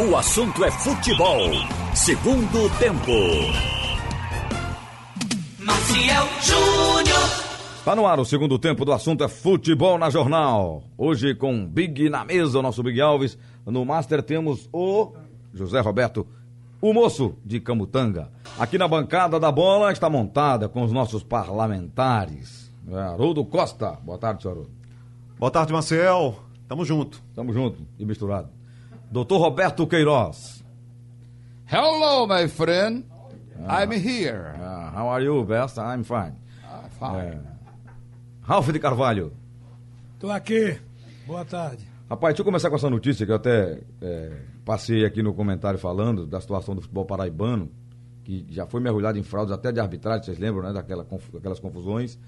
[0.00, 1.40] O assunto é futebol.
[1.92, 3.10] Segundo tempo.
[5.58, 7.84] Maciel Júnior.
[7.84, 10.84] Tá no ar o segundo tempo do assunto é futebol na jornal.
[10.96, 13.36] Hoje com Big na mesa, o nosso Big Alves.
[13.66, 15.14] No Master temos o
[15.52, 16.24] José Roberto,
[16.80, 18.30] o moço de Camutanga.
[18.56, 22.72] Aqui na bancada da bola está montada com os nossos parlamentares.
[22.88, 23.98] Haroldo Costa.
[24.04, 24.70] Boa tarde, senhor Haroldo.
[25.40, 26.36] Boa tarde, Maciel.
[26.68, 27.20] Tamo junto.
[27.34, 28.57] Tamo junto e misturado.
[29.10, 30.62] Doutor Roberto Queiroz.
[31.66, 33.04] Hello, my friend.
[33.66, 34.54] I'm here.
[34.60, 35.78] Ah, how are you, best?
[35.78, 36.34] I'm fine.
[36.64, 37.16] Ah, fine.
[37.16, 37.38] É.
[38.42, 39.32] Ralph de Carvalho.
[40.18, 40.78] Tô aqui.
[41.26, 41.86] Boa tarde.
[42.08, 45.78] Rapaz, deixa eu começar com essa notícia que eu até é, passei aqui no comentário
[45.78, 47.70] falando da situação do futebol paraibano,
[48.24, 50.72] que já foi mergulhado em fraudes até de arbitragem, vocês lembram, né?
[50.72, 52.18] Daquela, daquelas confusões.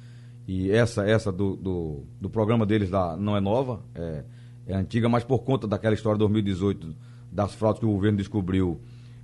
[0.48, 4.24] E essa, essa do, do, do programa deles lá não é nova, é,
[4.70, 6.94] é antiga, mas por conta daquela história de 2018,
[7.30, 8.80] das fraudes que o governo descobriu,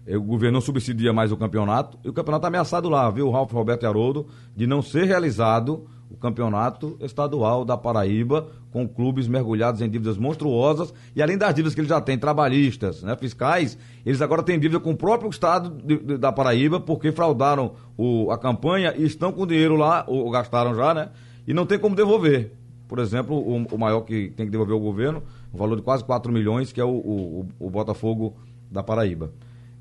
[0.07, 3.31] eh, o governo não subsidia mais o campeonato, e o campeonato está ameaçado lá, viu,
[3.31, 9.27] Ralf Roberto e Haroldo, de não ser realizado o campeonato estadual da Paraíba, com clubes
[9.27, 13.77] mergulhados em dívidas monstruosas, e além das dívidas que eles já têm, trabalhistas, né, fiscais,
[14.05, 18.31] eles agora têm dívida com o próprio estado de- de- da Paraíba, porque fraudaram o-
[18.31, 21.09] a campanha e estão com dinheiro lá, ou, ou gastaram já, né,
[21.47, 22.53] e não tem como devolver.
[22.89, 26.05] Por exemplo, o, o maior que tem que devolver ao governo, um valor de quase
[26.05, 28.37] 4 milhões, que é o, o- o Botafogo
[28.71, 29.33] da Paraíba.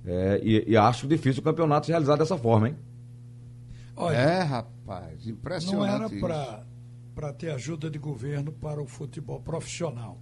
[0.05, 2.75] É, e, e acho difícil o campeonato se realizar dessa forma, hein?
[3.95, 6.15] Olha, É, rapaz, impressionante.
[6.19, 6.65] não era
[7.15, 10.19] para ter ajuda de governo para o futebol profissional.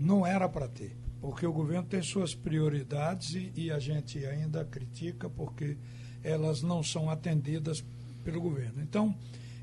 [0.00, 4.64] Não era para ter, porque o governo tem suas prioridades e, e a gente ainda
[4.64, 5.76] critica porque
[6.22, 7.84] elas não são atendidas
[8.24, 8.80] pelo governo.
[8.82, 9.14] Então,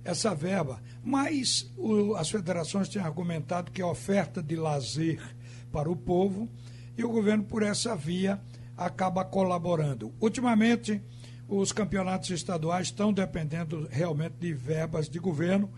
[0.03, 5.21] essa verba, mas o- as federações têm argumentado que é oferta de lazer
[5.71, 6.49] para o povo
[6.97, 8.39] e o governo, por essa via,
[8.75, 10.13] acaba colaborando.
[10.19, 11.01] Ultimamente,
[11.47, 15.69] os campeonatos estaduais estão dependendo realmente de verbas de governo,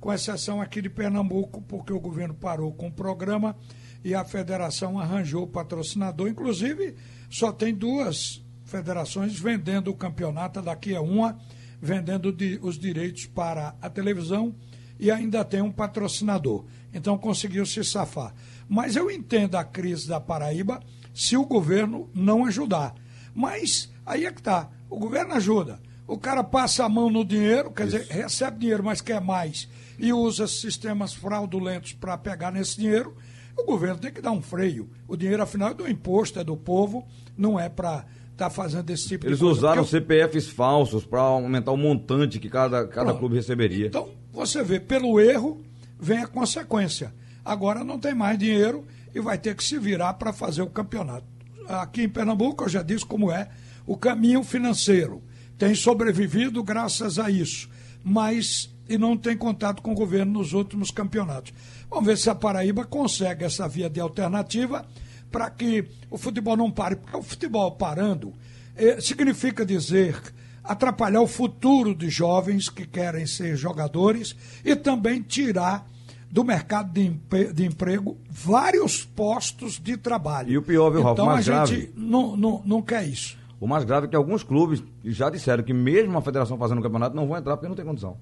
[0.00, 3.56] com exceção aqui de Pernambuco, porque o governo parou com o programa
[4.04, 6.28] e a federação arranjou o patrocinador.
[6.28, 6.94] Inclusive,
[7.28, 11.38] só tem duas federações vendendo o campeonato, daqui a uma
[11.80, 14.54] vendendo di- os direitos para a televisão
[14.98, 16.64] e ainda tem um patrocinador.
[16.92, 18.34] Então conseguiu se safar.
[18.68, 20.80] Mas eu entendo a crise da Paraíba
[21.14, 22.94] se o governo não ajudar.
[23.34, 24.70] Mas aí é que está.
[24.88, 25.80] O governo ajuda.
[26.06, 30.12] O cara passa a mão no dinheiro, quer dizer, recebe dinheiro, mas quer mais, e
[30.12, 33.16] usa sistemas fraudulentos para pegar nesse dinheiro.
[33.58, 34.88] O governo tem que dar um freio.
[35.08, 37.04] O dinheiro, afinal, é do imposto, é do povo,
[37.36, 39.58] não é para estar fazendo esse tipo Eles de coisa.
[39.58, 43.18] usaram Porque- CPFs falsos para aumentar o montante que cada, cada Pronto.
[43.18, 43.86] clube receberia.
[43.86, 45.62] Então, você vê, pelo erro
[45.98, 47.12] vem a consequência.
[47.44, 51.24] Agora não tem mais dinheiro e vai ter que se virar para fazer o campeonato.
[51.68, 53.48] Aqui em Pernambuco, eu já disse como é
[53.86, 55.22] o caminho financeiro.
[55.56, 57.68] Tem sobrevivido graças a isso,
[58.04, 61.52] mas e não tem contato com o governo nos últimos campeonatos.
[61.90, 64.84] Vamos ver se a Paraíba consegue essa via de alternativa
[65.30, 66.96] para que o futebol não pare.
[66.96, 68.32] Porque o futebol parando
[68.76, 70.20] eh, significa dizer
[70.62, 75.86] atrapalhar o futuro de jovens que querem ser jogadores e também tirar
[76.30, 77.08] do mercado de,
[77.52, 80.50] de emprego vários postos de trabalho.
[80.50, 81.92] E o pior, viu, Ralf, Então a mais gente grave.
[81.96, 83.38] não, não, não quer isso.
[83.60, 86.82] O mais grave é que alguns clubes já disseram que mesmo a federação fazendo o
[86.82, 88.18] campeonato não vão entrar porque não tem condição.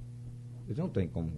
[0.67, 1.33] Eles não têm como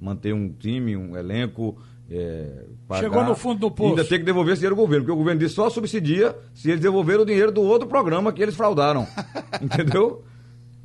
[0.00, 1.76] manter um time, um elenco.
[2.10, 3.90] É, pagar, Chegou no fundo do poço.
[3.90, 6.68] Ainda tem que devolver esse dinheiro ao governo, porque o governo disse só subsidia se
[6.70, 9.06] eles devolverem o dinheiro do outro programa que eles fraudaram.
[9.60, 10.24] Entendeu?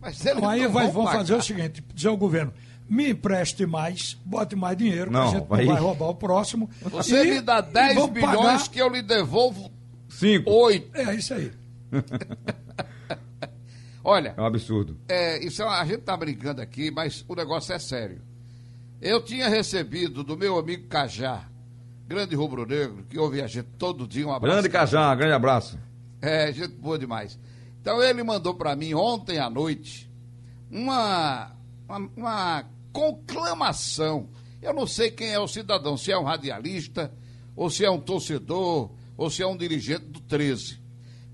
[0.02, 1.18] Mas eles Então aí vai, vão vão pagar.
[1.20, 2.54] fazer o seguinte: dizer ao governo,
[2.90, 6.16] me empreste mais, bote mais dinheiro, Não, que a gente vai- não vai roubar o
[6.16, 6.70] próximo.
[6.84, 9.70] Você E- me dá e 10 vão milhões pagar- que eu lhe devolvo
[10.08, 10.50] Cinco.
[10.50, 10.90] 8.
[10.98, 11.52] É isso aí.
[14.04, 14.98] Olha, É um absurdo.
[15.08, 18.22] é, isso é a gente tá brincando aqui, mas o negócio é sério.
[19.02, 21.44] Eu tinha recebido do meu amigo Cajá,
[22.08, 24.54] grande rubro-negro, que ouve a gente todo dia, um abraço.
[24.54, 25.80] Grande Cajá, grande abraço.
[26.22, 27.40] É, gente boa demais.
[27.82, 30.12] Então ele mandou para mim ontem à noite
[30.70, 31.52] uma,
[31.88, 34.28] uma, uma conclamação.
[34.62, 37.12] Eu não sei quem é o cidadão, se é um radialista,
[37.56, 40.78] ou se é um torcedor, ou se é um dirigente do 13,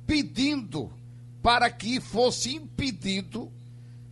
[0.06, 0.92] pedindo
[1.42, 3.52] para que fosse impedido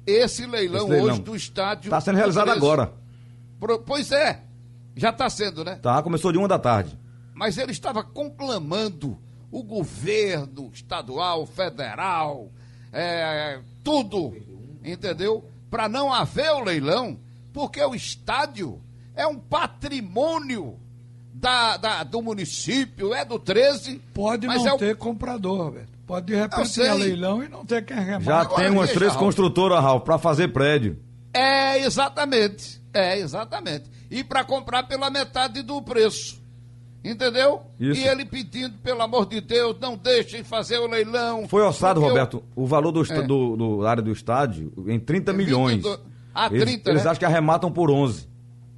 [0.06, 1.10] esse leilão, Esse leilão.
[1.14, 1.88] hoje do estádio.
[1.90, 2.58] Está sendo do realizado 13.
[2.60, 3.03] agora.
[3.86, 4.42] Pois é,
[4.96, 5.76] já está sendo, né?
[5.82, 6.98] Tá, começou de uma da tarde.
[7.34, 9.18] mas ele estava conclamando
[9.52, 12.50] o governo estadual, federal,
[12.92, 14.36] é, tudo,
[14.84, 15.44] entendeu?
[15.70, 17.18] Para não haver o leilão,
[17.52, 18.80] porque o estádio
[19.16, 20.78] é um patrimônio
[21.34, 24.00] da, da- do município, é do 13.
[24.14, 25.94] Pode mas não é o- ter comprador, Roberto.
[26.06, 28.22] Pode de repente a leilão e não ter quem remar.
[28.22, 29.26] Já Agora tem umas veja, três Raul.
[29.26, 31.00] construtoras, Ralf, para fazer prédio.
[31.34, 32.82] É, exatamente.
[32.94, 33.86] É, exatamente.
[34.10, 36.42] E para comprar pela metade do preço.
[37.04, 37.64] Entendeu?
[37.80, 38.00] Isso.
[38.00, 41.48] E ele pedindo, pelo amor de Deus, não deixem fazer o leilão.
[41.50, 43.22] Foi orçado, porque eu- Roberto, o valor do, É.
[43.24, 45.76] do, do área do estádio em 30 É milhões.
[45.84, 46.00] 22.
[46.34, 47.10] Ah, eles, 30, Eles né?
[47.10, 48.28] acham que arrematam por 11.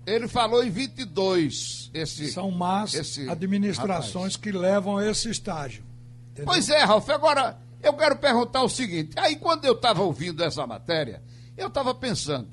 [0.07, 1.91] Ele falou em 22.
[1.93, 5.83] Esse, São más esse administrações que levam a esse estágio.
[6.31, 6.45] entendeu?
[6.51, 7.07] Pois é, Ralf.
[7.09, 9.11] Agora, eu quero perguntar o seguinte.
[9.17, 11.21] Aí, quando eu estava ouvindo essa matéria,
[11.55, 12.49] eu estava pensando,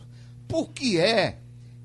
[0.47, 1.39] por que é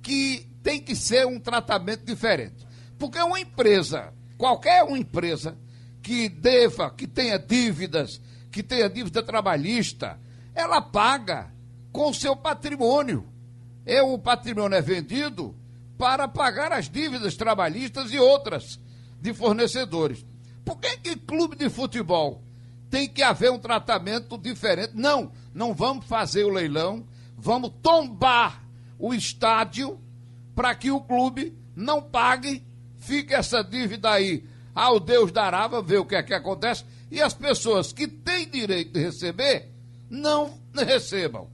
[0.07, 2.65] que tem que ser um tratamento diferente?
[2.97, 5.57] Porque uma empresa, qualquer uma empresa
[6.01, 10.17] que deva, que tenha dívidas, que tenha dívida trabalhista,
[10.55, 11.51] ela paga
[11.91, 13.27] com o seu patrimônio.
[13.85, 15.53] É, o patrimônio é vendido
[15.97, 18.79] para pagar as dívidas trabalhistas e outras
[19.19, 20.25] de fornecedores.
[20.63, 22.41] Por que, que clube de futebol
[22.89, 24.93] tem que haver um tratamento diferente?
[24.95, 27.05] Não, não vamos fazer o leilão,
[27.37, 28.66] vamos tombar
[28.97, 29.99] o estádio
[30.55, 32.63] para que o clube não pague,
[32.97, 37.21] fique essa dívida aí ao Deus dará, vamos ver o que é que acontece, e
[37.21, 39.71] as pessoas que têm direito de receber
[40.09, 41.49] não recebam.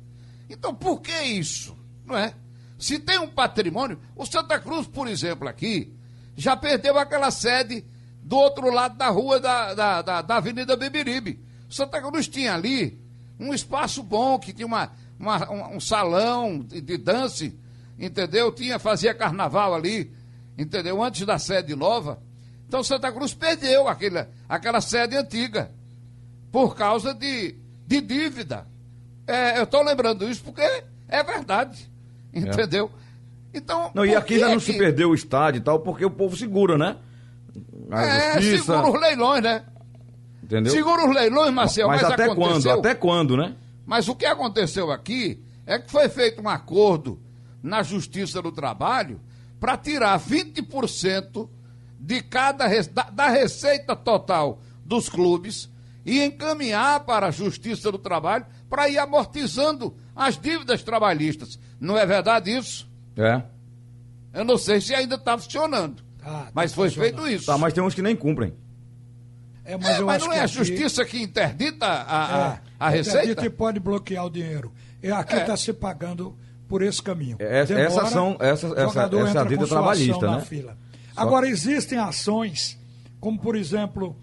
[0.50, 1.76] Então, por que isso?
[2.06, 2.34] Não é?
[2.78, 5.94] Se tem um patrimônio, o Santa Cruz, por exemplo, aqui,
[6.36, 7.86] já perdeu aquela sede
[8.22, 11.40] do outro lado da rua da, da, da, da Avenida Beberibe.
[11.70, 13.02] Santa Cruz tinha ali
[13.40, 14.92] um espaço bom, que tinha uma,
[15.24, 17.58] uma- um, um salão de, dance,
[17.98, 18.52] entendeu?
[18.52, 20.12] Tinha, fazia carnaval ali,
[20.58, 21.02] entendeu?
[21.02, 22.22] Antes da sede nova.
[22.68, 25.72] Então Santa Cruz perdeu aquele, aquela sede antiga
[26.52, 27.56] por causa de,
[27.88, 28.68] de dívida.
[29.26, 30.62] É, eu estou lembrando isso porque
[31.08, 31.90] é verdade.
[32.34, 32.92] Entendeu?
[33.54, 33.92] Então.
[33.94, 36.10] Não, e aqui já é não se que- perdeu o estádio e tal, porque o
[36.10, 36.98] povo segura, né?
[37.92, 39.64] A É, justiça, segura os leilões, né?
[40.44, 40.72] entendeu?
[40.74, 42.44] Segura os leilões, Marcel, mas, mas, até quando?
[42.44, 43.54] aconteceu- Até quando, né?
[43.86, 47.22] Mas o que aconteceu aqui é que foi feito um acordo
[47.62, 49.20] na Justiça do Trabalho
[49.60, 51.50] para tirar 20%
[52.00, 55.70] de cada da, da receita total dos clubes
[56.06, 61.58] e encaminhar para a Justiça do Trabalho para ir amortizando as dívidas trabalhistas.
[61.80, 62.90] Não é verdade isso?
[63.16, 63.42] É.
[64.34, 66.04] Eu não sei se ainda está funcionando.
[66.18, 67.22] Tá, tá mas foi funcionando.
[67.24, 67.46] feito isso.
[67.46, 68.54] Tá, mas tem uns que nem cumprem.
[69.64, 72.60] É, É, eu mas acho não é a aqui- Justiça que interdita a, a, É,
[72.86, 73.20] a receita?
[73.24, 74.72] interdita e pode bloquear o dinheiro.
[75.02, 75.42] E aqui É.
[75.42, 76.36] está se pagando
[76.68, 77.38] por esse caminho.
[77.40, 79.78] É, essa- essas são- essa- o essa- jogador essa é a entra dívida com sua
[79.80, 80.42] ação trabalhista, na né?
[80.46, 80.78] fila.
[81.14, 82.80] Só- Agora, existem ações,
[83.20, 84.16] como por exemplo,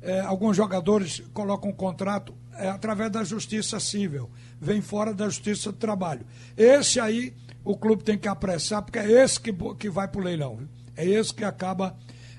[0.00, 4.30] eh, alguns jogadores colocam um contrato eh, através da justiça civil,
[4.60, 6.26] vem fora da justiça do trabalho.
[6.56, 7.32] Esse aí
[7.64, 10.56] o clube tem que apressar, porque é esse que, que vai para o leilão.
[10.56, 10.68] viu?
[10.96, 11.94] É esse que acaba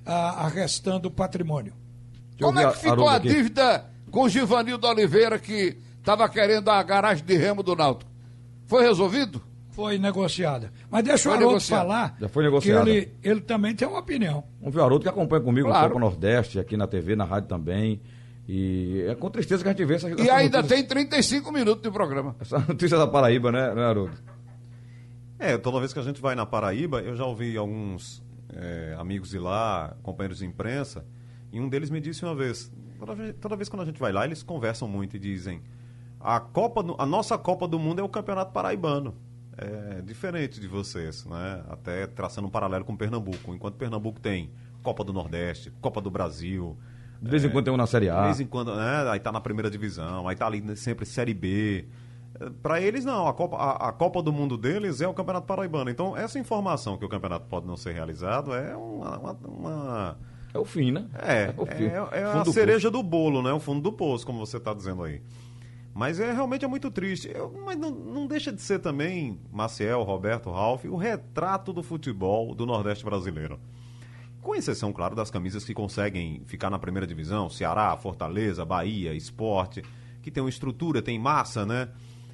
[0.05, 1.73] ah, arrestando o patrimônio.
[2.41, 6.81] Como é que a- ficou a dívida com o Givanildo Oliveira que estava querendo a
[6.83, 8.09] garagem de remo do Náutico?
[8.65, 9.41] Foi resolvido?
[9.71, 10.71] Foi negociada.
[10.91, 12.83] Mas deixa Foi o Haroldo falar Já foi negociada.
[12.83, 14.43] que ele, ele também tem uma opinião.
[14.61, 15.87] Um Haroldo que acompanha comigo Claro.
[15.87, 18.01] no Copa Nordeste, aqui na TV, na rádio também.
[18.47, 21.51] E é com tristeza que a gente vê essa, E essa ainda notícia, tem 35
[21.51, 22.35] minutos de programa.
[22.39, 24.17] essa notícia da Paraíba, né, né Haroldo?
[25.37, 28.21] É, toda vez que a gente vai na Paraíba, eu já ouvi alguns
[28.53, 31.05] é, amigos de lá, companheiros de imprensa,
[31.53, 34.11] e um deles me disse uma vez, toda vez, toda vez quando a gente vai
[34.11, 35.61] lá, eles conversam muito e dizem,
[36.19, 39.15] a, Copa, do- a nossa Copa do Mundo é o Campeonato Paraibano.
[39.57, 41.61] É diferente de vocês, né?
[41.69, 43.53] Até traçando um paralelo com Pernambuco.
[43.53, 44.49] Enquanto Pernambuco tem
[44.81, 46.77] Copa do Nordeste, Copa do Brasil,
[47.21, 48.23] De vez em quando tem um na Série de A.
[48.23, 49.09] vez em quando, né?
[49.09, 51.85] Aí tá na primeira divisão, aí tá ali sempre Série B.
[52.39, 53.27] Eh, Pra eles, não.
[53.27, 55.89] A Copa, a, a Copa do Mundo deles é o Campeonato Paraibano.
[55.89, 59.17] Então, essa informação que o campeonato pode não ser realizado é uma.
[59.17, 60.17] uma- uma-
[60.53, 61.07] É o fim, né?
[61.15, 61.85] é, o fim.
[61.85, 63.51] é, é Fundo a do cereja do bolo, né?
[63.53, 65.21] O fundo do poço, como você está dizendo aí.
[65.93, 67.29] Mas é realmente é muito triste.
[67.33, 72.55] Eu- mas não, não deixa de ser também, Maciel, Roberto, Ralf, o retrato do futebol
[72.55, 73.59] do Nordeste brasileiro.
[74.41, 79.83] Com exceção, claro, das camisas que conseguem ficar na primeira divisão, Ceará, Fortaleza, Bahia, Esporte,
[80.21, 81.89] que tem uma estrutura, tem massa, né?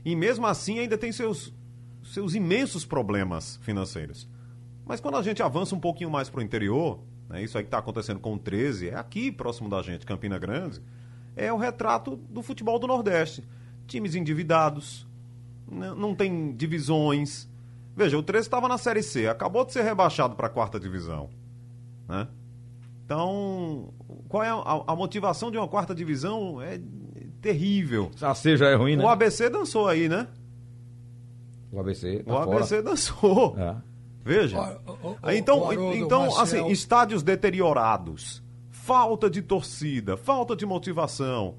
[0.05, 1.51] E mesmo assim ainda tem seus,
[2.03, 4.29] seus imensos problemas financeiros.
[4.85, 7.67] Mas quando a gente avança um pouquinho mais para o interior, né, isso aí que
[7.67, 10.81] está acontecendo com o 13, é aqui próximo da gente, Campina Grande,
[11.35, 13.43] é o retrato do futebol do Nordeste.
[13.87, 15.07] Times endividados,
[15.69, 17.49] né, não tem divisões.
[17.95, 21.29] Veja, o 13 estava na Série C, acabou de ser rebaixado para a quarta divisão.
[22.07, 22.27] Né?
[23.05, 23.93] Então,
[24.27, 26.61] qual é a, a motivação de uma quarta divisão?
[26.61, 26.79] É
[27.41, 28.09] terrível.
[28.19, 29.03] A C já é ruim, né?
[29.03, 30.27] O ABC dançou aí, né?
[31.71, 32.57] O ABC tá o fora.
[32.57, 33.55] ABC dançou.
[33.59, 33.75] É.
[34.25, 34.57] Veja.
[35.37, 35.59] Então,
[36.03, 41.55] então assim, estádios deteriorados, falta de torcida, falta de motivação,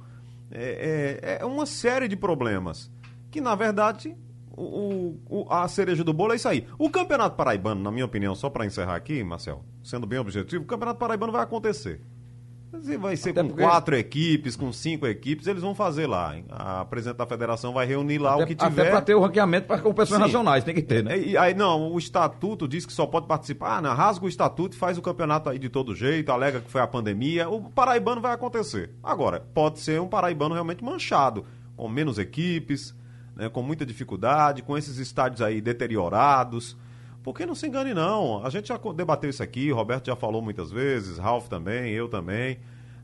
[0.51, 2.91] é, é- é uma série de problemas
[3.31, 4.17] que, na verdade,
[4.57, 6.67] o, o- a cereja do bolo é isso aí.
[6.79, 10.67] O Campeonato Paraibano, na minha opinião, só para encerrar aqui, Marcel, sendo bem objetivo, o
[10.67, 12.01] Campeonato Paraibano vai acontecer.
[12.99, 16.35] Vai ser Até com porque- quatro equipes, com cinco equipes, eles vão fazer lá.
[16.51, 18.83] A presidente da federação vai reunir lá o Até, que tiver.
[18.83, 20.25] até para ter o ranqueamento para competições Sim.
[20.27, 21.19] nacionais, tem que ter, né?
[21.19, 23.79] E, aí, não, o estatuto diz que só pode participar.
[23.79, 26.71] Ah, não, rasga o estatuto e faz o campeonato aí de todo jeito, alega que
[26.71, 27.49] foi a pandemia.
[27.49, 28.91] O paraibano vai acontecer.
[29.03, 31.45] Agora, pode ser um paraibano realmente manchado,
[31.77, 32.95] com menos equipes,
[33.35, 36.77] né, com muita dificuldade, com esses estádios aí deteriorados.
[37.27, 38.47] Porque não se engane, não.
[38.47, 42.09] A gente já debateu isso aqui, o Roberto já falou muitas vezes, Ralf também, eu
[42.09, 42.57] também.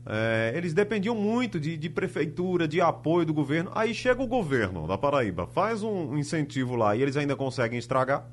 [0.05, 3.69] É, eles dependiam muito de, de prefeitura, de apoio do governo.
[3.75, 8.25] Aí chega o governo da Paraíba, faz um incentivo lá e eles ainda conseguem estragar.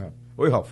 [0.00, 0.12] É.
[0.36, 0.70] Oi, Ralf.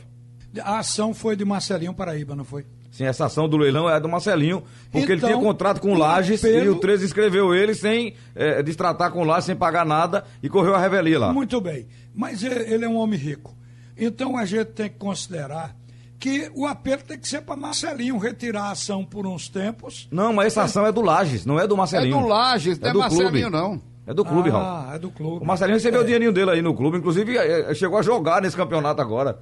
[0.62, 2.64] A ação foi de Marcelinho Paraíba, não foi?
[2.92, 5.98] Sim, essa ação do leilão é do Marcelinho, porque ele Então, tinha contrato com o
[5.98, 9.84] Lages apelo- e o 13 inscreveu ele sem é, destratar com o Lages, sem pagar
[9.84, 11.32] nada e correu a revelia lá.
[11.32, 11.88] Muito bem.
[12.14, 13.52] Mas e- ele é um homem rico.
[13.96, 15.74] Então a gente tem que considerar
[16.18, 20.08] que o apelo tem que ser para Marcelinho retirar a ação por uns tempos.
[20.10, 22.18] Não, mas essa ação é do Lages, não é do É Marcelinho.
[22.20, 23.50] do Lages, não é do Marcelinho, clube.
[23.50, 23.82] não.
[24.06, 24.64] É do clube, Ralf.
[24.90, 25.42] Ah, é do clube.
[25.42, 26.02] O Marcelinho recebeu É.
[26.02, 29.38] o dinheirinho dele aí no clube, inclusive é, é, chegou a jogar nesse campeonato agora.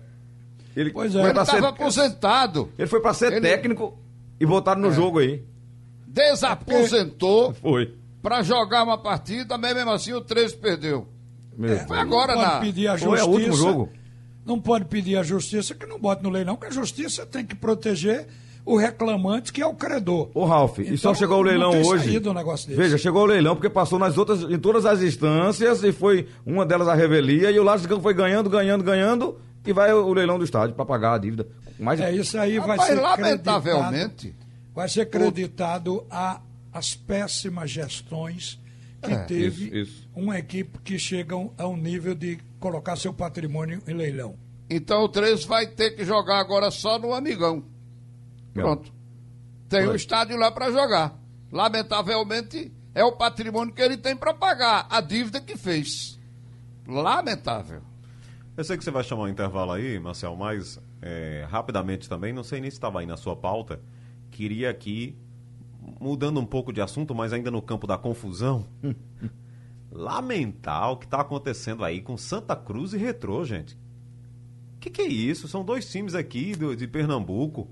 [0.77, 1.19] Ele Pois é.
[1.21, 2.71] Ele estava ser, aposentado.
[2.79, 3.99] ele foi pra ser Ele- técnico
[4.41, 5.45] e botaram no jogo aí.
[6.07, 7.95] Desaposentou Foi.
[8.23, 11.09] pra jogar uma partida, mas mesmo assim o 13 perdeu.
[11.57, 11.99] Meu Foi Deus.
[11.99, 12.61] agora na.
[12.61, 13.89] pedir a Foi o último jogo.
[14.45, 17.55] Não pode pedir a justiça que não bote no leilão, porque a justiça tem que
[17.55, 18.27] proteger
[18.65, 20.31] o reclamante, que é o credor.
[20.35, 22.19] Ô, Ralf, e só Então, chegou o não leilão tem hoje.
[22.29, 22.81] um negócio desse.
[22.81, 26.65] Veja, chegou o leilão porque passou nas outras, em todas as instâncias e foi uma
[26.65, 30.45] delas a revelia e o Lages foi ganhando, ganhando, ganhando e vai o leilão do
[30.45, 31.47] estádio para pagar a dívida.
[31.79, 34.35] Mais de- É isso aí vai Rapaz, ser lamentavelmente.
[34.75, 36.41] vai ser creditado a
[36.73, 38.59] as péssimas gestões
[39.03, 40.09] que É, teve isso, isso.
[40.17, 44.39] uma equipe que chegam a um nível de colocar seu patrimônio em leilão.
[44.71, 47.65] Então o 13 vai ter que jogar agora só no Amigão.
[48.55, 48.93] Pronto.
[49.69, 49.97] Tem o Foi.
[49.97, 51.19] estádio lá para jogar.
[51.51, 56.19] Lamentavelmente, é o patrimônio que ele tem para pagar a dívida que fez.
[56.87, 57.83] Lamentável.
[58.57, 62.45] Eu sei que você vai chamar um intervalo aí, Marcel, mas é, rapidamente também, não
[62.45, 63.81] sei nem se estava aí na sua pauta,
[64.31, 65.17] queria aqui,
[66.01, 68.67] mudando um pouco de assunto, mas ainda no campo da confusão,
[69.93, 73.75] lamentar o que está acontecendo aí com Santa Cruz e Retrô, gente.
[74.77, 75.47] O que, que é isso?
[75.47, 77.69] São dois times aqui do- de Pernambuco.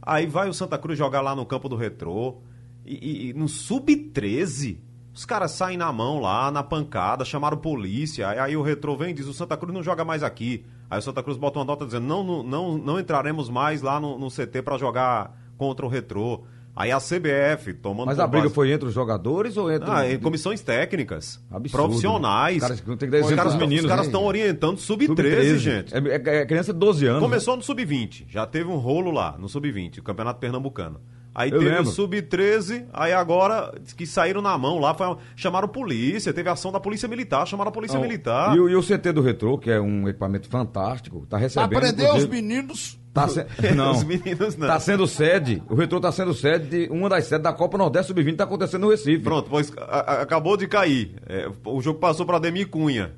[0.00, 2.36] Aí vai o Santa Cruz jogar lá no campo do Retrô.
[2.84, 4.78] E, e- e no Sub-13,
[5.12, 8.28] os caras saem na mão lá, na pancada, chamaram polícia.
[8.28, 10.64] Aí, aí o Retrô vem e diz: o Santa Cruz não joga mais aqui.
[10.88, 13.98] Aí o Santa Cruz bota uma nota dizendo: não, não, não, não entraremos mais lá
[13.98, 16.44] no, no CT para jogar contra o Retrô.
[16.76, 18.06] Aí a CBF tomando.
[18.08, 21.84] Mas a briga base- foi entre os jogadores ou entre ah, em comissões técnicas, Absurdo.
[21.86, 22.56] profissionais.
[22.56, 24.10] Os caras têm que dar Os exemplo caras tão- meninos, Os caras né?
[24.10, 25.94] estão orientando sub-13, Sub-13, gente.
[25.94, 27.22] É, é- é criança de 12 anos.
[27.22, 31.00] Começou no Sub-20, já teve um rolo lá no Sub-20, o Campeonato Pernambucano.
[31.34, 31.88] Aí Eu teve lembro.
[31.90, 36.80] o Sub-13, aí agora que saíram na mão lá, foi, chamaram polícia, teve ação da
[36.80, 38.56] Polícia Militar, chamaram a Polícia Não, Militar.
[38.56, 41.76] E, o- e o CT do Retrô, que é um equipamento fantástico, está recebendo.
[41.76, 42.98] Aprendeu os meninos.
[43.16, 43.44] Tá se...
[43.74, 43.92] Não.
[43.92, 44.66] Os meninos não.
[44.68, 45.62] Tá sendo sede.
[45.68, 48.82] O Retrô tá sendo sede de uma das sedes da Copa Nordeste Sub-20 tá acontecendo
[48.82, 49.18] no Recife.
[49.22, 51.14] Pronto, pois a- a- acabou de cair.
[51.28, 53.12] É, o jogo passou para Ademir Cunha.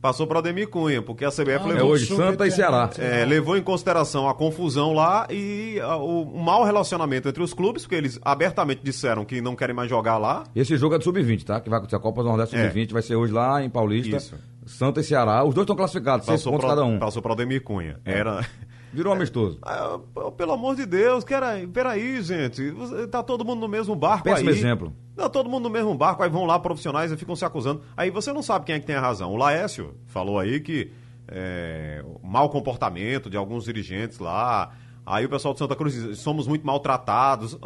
[0.00, 2.88] Passou para Ademir Cunha, porque a CBF Ah, É levou, hoje, Santa e Ceará.
[2.98, 7.52] é, levou em consideração a confusão lá e a- o, o mau relacionamento entre os
[7.52, 10.44] clubes, porque eles abertamente disseram que não querem mais jogar lá.
[10.54, 11.60] Esse jogo é do Sub-20, tá?
[11.60, 12.68] Que vai acontecer a Copa Nordeste É.
[12.68, 14.16] Sub-20, vai ser hoje lá em Paulista.
[14.16, 14.36] Isso.
[14.66, 15.42] Santa e Ceará.
[15.44, 16.98] Os dois estão classificados, seis Passou pontos para cada um.
[17.00, 17.98] passou para Ademir Cunha.
[18.04, 18.46] Era
[18.92, 19.58] Virou amistoso.
[19.62, 22.72] Ah, p- pelo amor de Deus, que era, peraí, gente.
[23.10, 24.56] Tá todo mundo no mesmo barco Péssimo aí.
[24.56, 24.92] exemplo.
[25.14, 27.82] Tá todo mundo no mesmo barco, aí vão lá profissionais e ficam se acusando.
[27.96, 29.32] Aí você não sabe quem é que tem a razão.
[29.32, 30.90] O Laércio falou aí que
[31.26, 34.70] é, o mau comportamento de alguns dirigentes lá.
[35.04, 37.58] Aí o pessoal de Santa Cruz diz, somos muito maltratados.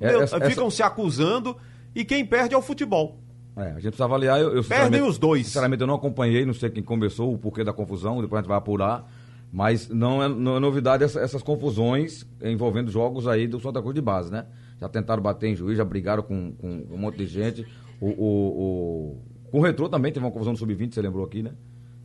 [0.00, 1.56] É, essa- ficam se acusando
[1.94, 3.18] e quem perde é o futebol.
[3.56, 4.40] É, a gente precisa avaliar.
[4.40, 5.46] Eu, eu, Perdem os dois.
[5.46, 8.48] Sinceramente, eu não acompanhei, não sei quem começou, o porquê da confusão, depois a gente
[8.48, 9.06] vai apurar.
[9.52, 13.94] Mas não é, não é novidade essa- essas confusões envolvendo jogos aí do Santa Cruz
[13.94, 14.46] de base, né?
[14.80, 17.66] Já tentaram bater em juiz, já brigaram com, com um monte de gente.
[18.00, 21.42] O, o, o- com o Retrô também teve uma confusão no Sub-20, você lembrou aqui,
[21.42, 21.52] né?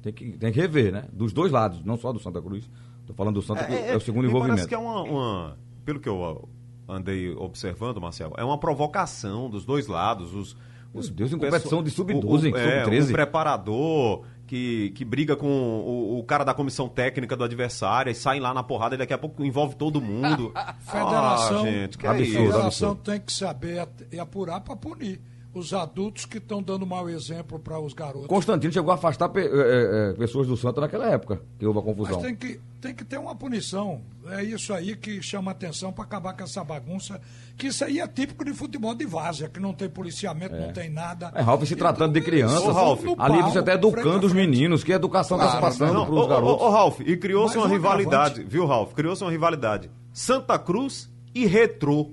[0.01, 1.05] Tem que, tem que rever, né?
[1.13, 2.69] Dos dois lados, não só do Santa Cruz.
[3.05, 4.57] Tô falando do Santa, que é, o segundo me envolvimento.
[4.57, 6.49] Parece que é uma, uma- Pelo que eu
[6.87, 10.33] andei observando, Marcelo, é uma provocação dos dois lados.
[10.33, 10.57] Os,
[10.93, 13.09] os, Meu Deus, em competição pessoal- de sub-12, o- o- é, sub-13.
[13.09, 18.15] O preparador que, que briga com o, o cara da comissão técnica do adversário e
[18.15, 20.53] saem lá na porrada e daqui a pouco envolve todo mundo.
[20.79, 22.33] Federação, ah, gente, que a é isso?
[22.33, 25.21] federação tem que saber e apurar para punir
[25.53, 28.27] os adultos que estão dando mau exemplo para os garotos.
[28.27, 31.81] Constantino chegou a afastar pe- é, é, pessoas do Santa naquela época, que houve a
[31.83, 32.21] Mas confusão.
[32.21, 34.01] tem que, tem que ter uma punição.
[34.29, 37.19] É isso aí que chama atenção para acabar com essa bagunça.
[37.57, 40.89] Que isso aí é típico de futebol de várzea, que não tem policiamento, não tem
[40.89, 41.31] nada.
[41.33, 44.83] É, Ralf, se tratando de criança, Ô, Ralf, ali você está educando os meninos.
[44.83, 46.61] que educação está se Claro, passando para ô, os ô, garotos.
[46.61, 48.93] ô, Ralf, e criou-se uma um rivalidade, viu, Ralf?
[48.93, 49.89] Criou-se uma rivalidade.
[50.13, 52.11] Santa Cruz e Retrô.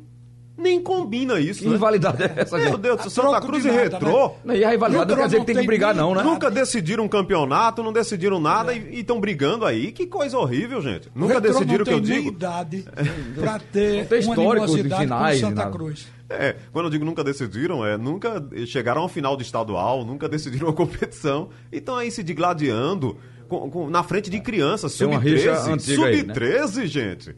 [0.57, 1.73] Nem combina isso, Que né?
[1.73, 2.79] rivalidade é essa, Meu gente?
[2.81, 4.33] Deus, A Santa Cruz de e nada, Retrô.
[4.45, 4.57] né?
[4.59, 6.23] E a rivalidade não quer dizer que tem que brigar, não, né?
[6.23, 9.91] Nunca decidiram um campeonato, não decidiram nada e estão brigando aí.
[9.91, 11.11] Que coisa horrível, gente.
[11.13, 12.29] Nunca Retrô decidiram o que eu digo.
[12.29, 12.85] idade
[13.35, 15.71] para ter Não tem uma histórico de finais, com Santa nada.
[15.73, 16.07] Cruz.
[16.31, 20.69] É, quando eu digo nunca decidiram, é nunca chegaram ao final do estadual, nunca decidiram
[20.69, 23.19] a competição e estão aí se digladiando
[23.49, 25.73] com- com- na frente de crianças, Tem uma rixa sub-13.
[25.75, 26.33] antiga aí, né?
[26.35, 27.37] Sub-13, gente.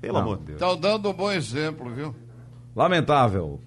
[0.00, 0.20] Pelo Não.
[0.20, 0.60] amor de Deus.
[0.60, 2.14] Estão dando um bom exemplo, viu?
[2.74, 3.60] Lamentável.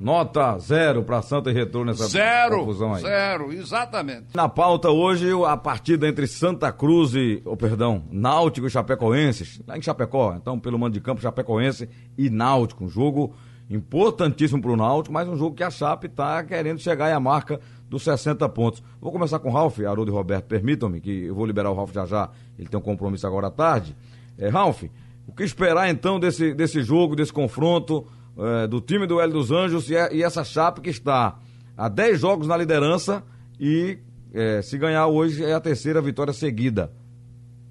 [0.00, 3.02] Nota zero para Santa e Retrô nessa Zero, confusão aí.
[3.02, 4.28] zero, exatamente.
[4.34, 9.76] Na pauta hoje, a partida entre Santa Cruz e, oh, perdão, Náutico e Chapecoenses, lá
[9.76, 11.86] em Chapecó, então pelo mando de campo Chapecoense
[12.16, 13.34] e Náutico, um jogo
[13.68, 17.60] importantíssimo para o Náutico, mas um jogo que a Chape está querendo chegar à marca
[17.90, 18.82] dos 60 pontos.
[19.02, 21.92] Vou começar com o Ralf, Haroldo e Roberto, permitam-me, que eu vou liberar o Ralf
[21.92, 23.94] já já, ele tem um compromisso agora à tarde.
[24.38, 24.84] É, Ralf,
[25.26, 28.06] o que esperar então desse, desse jogo, desse confronto
[28.40, 31.38] é, do time do Hélio dos Anjos e, e essa Chape que está
[31.76, 33.22] há 10 jogos na liderança
[33.58, 33.98] e
[34.32, 36.92] é, se ganhar hoje é a terceira vitória seguida,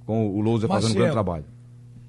[0.06, 1.46] com o Lousa fazendo um grande trabalho.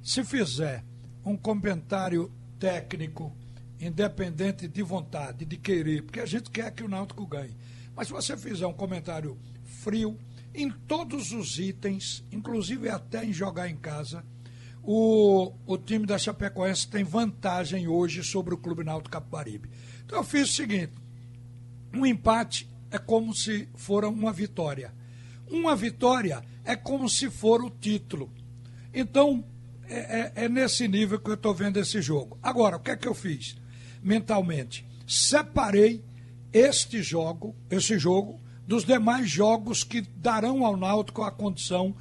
[0.02, 0.84] Se fizer
[1.24, 3.32] um comentário técnico,
[3.80, 7.56] independente de vontade, de querer, porque a gente quer que o Náutico ganhe,
[7.96, 10.18] mas se você fizer um comentário frio,
[10.54, 14.24] em todos os itens, inclusive até em jogar em casa,
[14.82, 19.70] o, o time da Chapecoense tem vantagem hoje sobre o Clube Náutico Capibaribe.
[20.04, 20.92] Então eu fiz o seguinte,
[21.92, 24.92] um empate é como se fora uma vitória.
[25.48, 28.32] Uma vitória é como se for o título.
[28.94, 29.44] Então,
[29.84, 32.38] é, é- é nesse nível que eu estou vendo esse jogo.
[32.42, 33.56] Agora, o que é que eu fiz
[34.02, 34.86] mentalmente?
[35.06, 36.04] Separei
[36.52, 41.96] este jogo, esse jogo, dos demais jogos que darão ao Náutico a condição de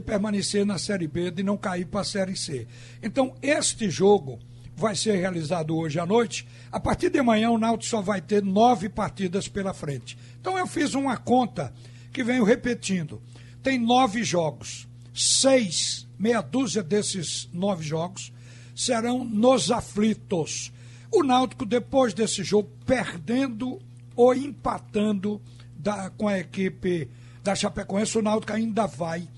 [0.00, 2.66] permanecer na Série B, de não cair para a Série C.
[3.02, 4.38] Então, este jogo
[4.74, 6.46] vai ser realizado hoje à noite.
[6.70, 10.16] A partir de amanhã, o Náutico só vai ter nove partidas pela frente.
[10.40, 11.72] Então, eu fiz uma conta
[12.12, 13.20] que venho repetindo.
[13.62, 14.88] Tem nove jogos.
[15.14, 18.32] Seis, meia dúzia desses nove jogos,
[18.74, 20.72] serão nos aflitos.
[21.10, 23.78] O Náutico, depois desse jogo, perdendo
[24.16, 25.40] ou empatando
[25.76, 27.08] da- com a equipe
[27.42, 29.28] da Chapecoense, o Náutico ainda vai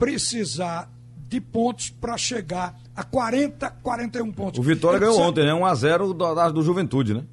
[0.00, 0.90] precisar
[1.28, 4.58] de pontos para chegar a 40, 41 pontos.
[4.58, 5.52] O Vitória Ele ganhou precisa- ontem, né?
[5.54, 7.24] 1x0 do, da- do Juventude, né?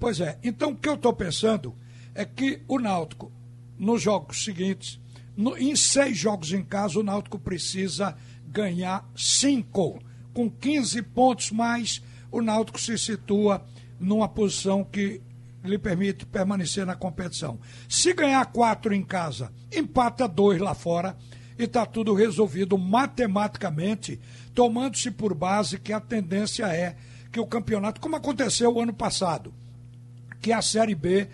[0.00, 0.38] Pois é.
[0.42, 1.74] Então, o que eu estou pensando
[2.14, 3.30] é que o Náutico,
[3.78, 4.98] nos jogos seguintes,
[5.36, 8.16] no- em seis jogos em casa, o Náutico precisa
[8.48, 10.00] ganhar cinco.
[10.32, 13.64] Com 15 pontos mais, o Náutico se situa
[14.00, 15.20] numa posição que
[15.62, 17.58] lhe permite permanecer na competição.
[17.88, 21.16] Se ganhar quatro em casa, empata dois lá fora
[21.58, 24.20] e está tudo resolvido matematicamente,
[24.54, 26.96] tomando-se por base que a tendência é
[27.30, 29.52] que o campeonato, como aconteceu o ano passado,
[30.40, 31.28] que a Série B,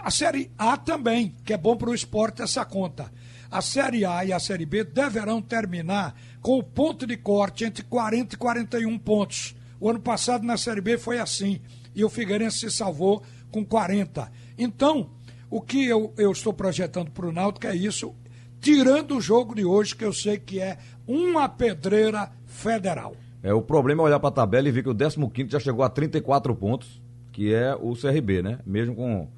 [0.00, 3.12] a Série A também, que é bom para o esporte essa conta.
[3.50, 7.84] A Série A e a Série B deverão terminar com o ponto de corte entre
[7.84, 9.54] 40 e 41 pontos.
[9.80, 11.60] O ano passado na Série B foi assim,
[11.94, 14.30] e o Figueirense se salvou com 40.
[14.56, 15.10] Então,
[15.50, 18.14] o que eu, eu estou projetando para o Náutico é isso,
[18.62, 23.14] tirando o jogo de hoje, que eu sei que é uma pedreira federal.
[23.42, 25.84] É, o problema é olhar para a tabela e ver que o 15 já chegou
[25.84, 28.60] a 34 pontos, que é o CRB, né?
[28.64, 29.28] Mesmo com.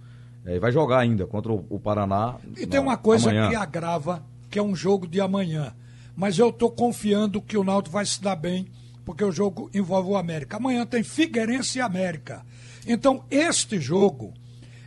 [0.45, 2.37] é, vai jogar ainda contra o, o Paraná.
[2.57, 3.49] E tem na- uma coisa amanhã.
[3.49, 5.73] que agrava, que é um jogo de amanhã.
[6.15, 8.67] Mas eu estou confiando que o Náutico vai se dar bem,
[9.07, 10.59] porque o jogo envolve o América.
[10.59, 12.45] Amanhã tem Figueirense e América.
[12.87, 14.35] Então, este jogo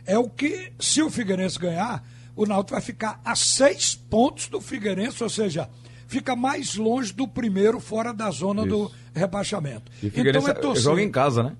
[0.06, 2.04] é o que, se o Figueirense ganhar,
[2.42, 5.68] o Náutico vai ficar a seis pontos do Figueirense, ou seja,
[6.06, 8.94] fica mais longe do primeiro, fora da zona do Isso.
[9.14, 9.90] rebaixamento.
[10.02, 10.82] E o Figueirense então é torcer.
[10.84, 11.56] joga em casa, né?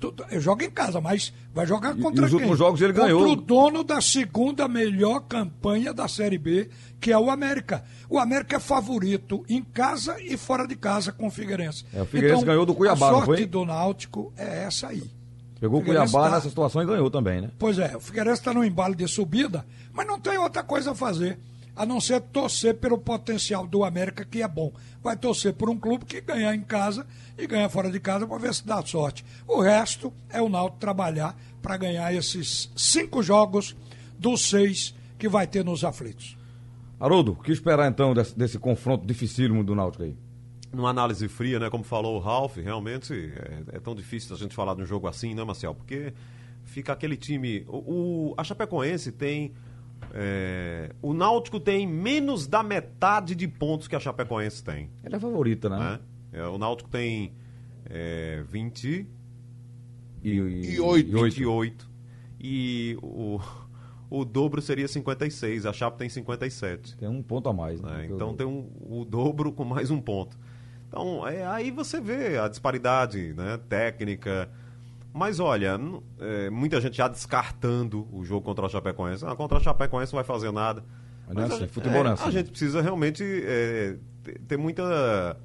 [0.00, 2.36] Tudo- Joga em casa, mas vai jogar E- contra e os quem?
[2.40, 3.26] últimos jogos ele contra ganhou.
[3.32, 6.68] o dono da segunda melhor campanha da Série B,
[7.00, 7.82] que é o América.
[8.10, 11.86] O América é favorito em casa e fora de casa com o Figueirense.
[11.94, 15.10] É, o Figueirense ganhou do Cuiabá, a sorte do Náutico é essa aí.
[15.64, 17.50] Pegou o Cuiabá tá- nessa situação e ganhou também, né?
[17.58, 20.94] Pois é, o Figueirense está no embalo de subida, mas não tem outra coisa a
[20.94, 21.38] fazer.
[21.76, 24.70] a não ser torcer pelo potencial do América, que é bom.
[25.02, 27.04] Vai torcer por um clube que ganhar em casa
[27.36, 29.24] e ganhar fora de casa para ver se dá sorte.
[29.48, 33.74] O resto é o Náutico trabalhar para ganhar esses cinco jogos
[34.16, 36.36] dos seis que vai ter nos aflitos.
[37.00, 40.14] Haroldo, o que esperar então desse, desse confronto dificílimo do Náutico aí?
[40.74, 41.70] Numa análise fria, né?
[41.70, 45.06] Como falou o Ralf, realmente é, é tão difícil a gente falar de um jogo
[45.06, 45.74] assim, né, Marcel?
[45.74, 46.12] Porque
[46.64, 47.64] fica aquele time.
[47.68, 49.52] O, o a Chapecoense tem.
[50.12, 54.90] É, o Náutico tem menos da metade de pontos que a Chapecoense tem.
[55.02, 55.78] Ela é favorita, né?
[55.78, 56.00] né?
[56.32, 57.32] É, o Náutico tem
[57.86, 59.06] é, 20
[60.22, 61.10] E, e, E oito.
[61.10, 61.34] e oito.
[61.36, 61.90] 28.
[62.40, 63.40] E o,
[64.10, 65.66] o dobro seria 56.
[65.66, 66.96] A Chape tem 57.
[66.96, 68.06] Tem um ponto a mais, né?
[68.10, 70.38] o Então tem um, o dobro com mais um ponto.
[70.94, 74.48] Então, é, aí você vê a disparidade né, técnica.
[75.12, 75.76] Mas olha,
[76.20, 79.24] é, muita gente já descartando o jogo contra a Chapecoense.
[79.26, 80.84] Ah, contra a Chapecoense não vai fazer nada.
[81.26, 82.28] Mas não é a assim, gente- futebol não é assim.
[82.28, 85.36] A gente precisa realmente é, ter, ter muita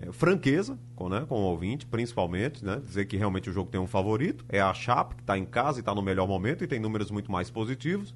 [0.00, 2.80] é, franqueza com, né, com o ouvinte, principalmente, né?
[2.84, 4.44] Dizer que realmente o jogo tem um favorito.
[4.48, 7.08] É a Chape, que está em casa e está no melhor momento e tem números
[7.08, 8.12] muito mais positivos.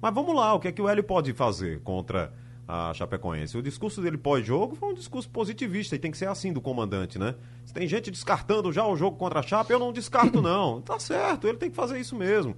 [0.00, 2.34] Mas vamos lá, o que é que o Hélio pode fazer contra
[2.90, 3.56] a Chapecoense?
[3.58, 7.18] O discurso dele pós-jogo foi um discurso positivista e tem que ser assim do comandante,
[7.18, 7.34] né?
[7.64, 10.80] Se tem gente descartando já o jogo contra a Chape, eu não descarto não.
[10.80, 12.56] Tá certo, ele tem que fazer isso mesmo.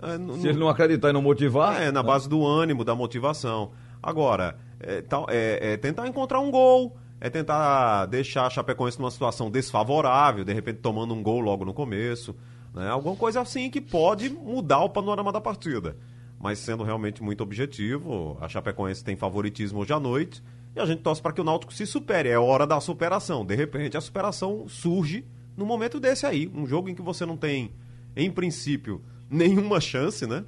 [0.00, 1.82] É, Se ele não acreditar e não motivar.
[1.82, 3.72] é, na base do ânimo, da motivação.
[4.02, 9.50] Agora, é, é- é tentar encontrar um gol, é tentar deixar a Chapecoense numa situação
[9.50, 12.32] desfavorável, de repente tomando um gol logo no começo.
[12.72, 12.88] Né?
[12.88, 15.96] Alguma coisa assim que pode mudar o panorama da partida.
[16.38, 20.42] Mas sendo realmente muito objetivo, a Chapecoense tem favoritismo hoje à noite
[20.76, 22.28] e a gente torce para que o Náutico se supere.
[22.28, 23.44] É hora da superação.
[23.44, 25.24] De repente, a superação surge
[25.56, 26.50] no momento desse aí.
[26.54, 27.72] Um jogo em que você não tem,
[28.14, 30.44] em princípio, nenhuma chance, né?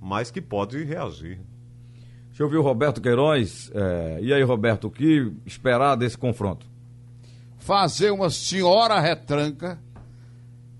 [0.00, 1.40] Mas que pode reagir.
[2.28, 3.70] Deixa eu ouvir o Roberto Queiroz.
[3.74, 6.66] É, E aí, Roberto, o que esperar desse confronto?
[7.56, 9.78] fazer uma senhora retranca,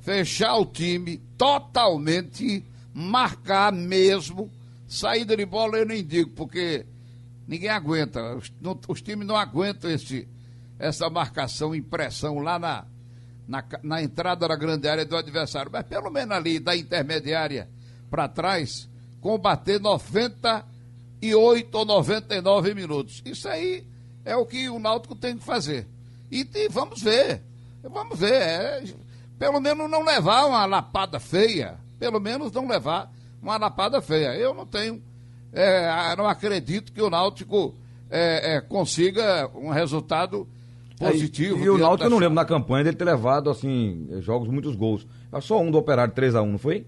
[0.01, 2.63] fechar o time totalmente,
[2.95, 4.51] marcar mesmo.
[4.87, 6.87] Saída de bola eu nem digo, porque
[7.49, 8.37] ninguém aguenta.
[8.37, 10.29] Os, não- os times não aguentam esse,
[10.79, 12.85] essa marcação, impressão lá na,
[13.49, 15.71] na, na entrada da grande área do adversário.
[15.73, 17.69] Mas pelo menos ali da intermediária
[18.09, 18.89] para trás,
[19.21, 23.21] combater 98 ou 99 minutos.
[23.25, 23.85] Isso aí
[24.25, 25.87] é o que o Náutico tem que fazer.
[26.31, 27.43] E, e vamos ver.
[27.83, 28.33] Vamos ver.
[28.33, 28.85] é,
[29.39, 31.83] pelo menos não levar uma lapada feia.
[31.99, 34.35] Pelo menos não levar uma lapada feia.
[34.37, 35.03] Eu não tenho.
[35.53, 37.75] é, não acredito que o Náutico
[38.11, 40.49] é, é, consiga um resultado
[40.99, 41.59] positivo.
[41.59, 44.77] E, e o Náutico, eu não lembro na campanha dele ter levado, assim, jogos, muitos
[44.77, 45.07] gols.
[45.33, 46.87] É só um do Operário 3x1, não foi?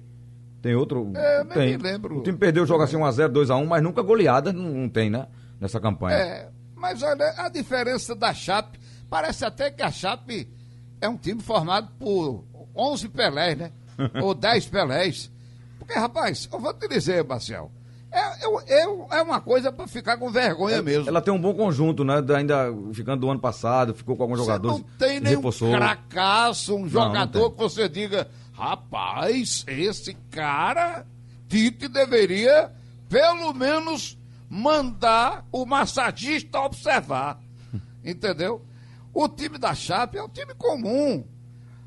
[0.63, 1.13] Tem outro?
[1.15, 1.77] É, nem tem.
[1.77, 2.19] lembro.
[2.19, 5.27] O time perdeu o jogo assim 1x0, 2x1, mas nunca goleada não, não tem, né?
[5.61, 6.17] Nessa campanha.
[6.17, 10.49] É, mas olha, a diferença da Chape, parece até que a Chape
[11.01, 13.73] é um time formado por 11 Pelés, né?
[14.23, 15.31] Ou 10 Pelés.
[15.79, 17.71] Porque, rapaz, eu vou te dizer, Marcel,
[18.11, 21.09] é, eu- é uma coisa para ficar com vergonha mesmo.
[21.09, 22.21] Ela tem um bom conjunto, né?
[22.23, 24.79] da- Ainda ficando do ano passado, ficou com alguns Você jogadores.
[24.79, 25.71] não tem nenhum reforçou.
[25.73, 27.51] cracaço, um não jogador tem.
[27.53, 31.07] que você diga, rapaz, esse cara,
[31.49, 32.73] Tite deveria,
[33.09, 34.19] pelo menos,
[34.51, 37.39] mandar o massagista observar.
[38.05, 38.61] Entendeu?
[39.15, 41.25] O time da Chape é um time comum.